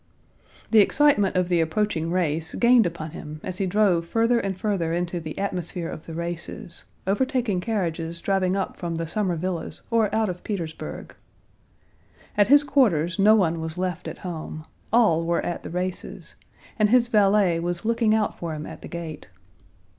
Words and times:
The 0.71 0.79
excitement 0.79 1.35
of 1.35 1.47
the 1.47 1.61
approaching 1.61 2.09
race 2.09 2.55
gained 2.55 2.87
upon 2.87 3.11
him 3.11 3.39
as 3.43 3.59
he 3.59 3.67
drove 3.67 4.07
further 4.07 4.39
and 4.39 4.59
further 4.59 4.93
into 4.93 5.19
the 5.19 5.37
atmosphere 5.37 5.89
of 5.89 6.07
the 6.07 6.15
races, 6.15 6.85
overtaking 7.05 7.61
carriages 7.61 8.19
driving 8.19 8.55
up 8.55 8.77
from 8.77 8.95
the 8.95 9.05
summer 9.05 9.35
villas 9.35 9.83
or 9.91 10.09
out 10.15 10.27
of 10.27 10.43
Petersburg. 10.43 11.13
At 12.35 12.47
his 12.47 12.63
quarters 12.63 13.19
no 13.19 13.35
one 13.35 13.59
was 13.61 13.77
left 13.77 14.07
at 14.07 14.17
home; 14.17 14.65
all 14.91 15.23
were 15.23 15.41
at 15.45 15.61
the 15.61 15.69
races, 15.69 16.33
and 16.79 16.89
his 16.89 17.07
valet 17.07 17.59
was 17.59 17.85
looking 17.85 18.15
out 18.15 18.39
for 18.39 18.55
him 18.55 18.65
at 18.65 18.81
the 18.81 18.87
gate. 18.87 19.29